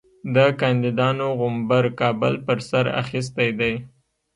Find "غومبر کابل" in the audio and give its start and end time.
1.39-2.33